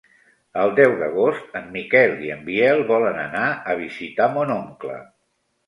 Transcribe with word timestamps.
El 0.61 0.71
deu 0.79 0.93
d'agost 1.01 1.53
en 1.59 1.67
Miquel 1.75 2.17
i 2.29 2.33
en 2.37 2.43
Biel 2.49 2.83
volen 2.95 3.21
anar 3.27 3.47
a 3.75 3.79
visitar 3.85 4.33
mon 4.41 4.59
oncle. 4.59 5.01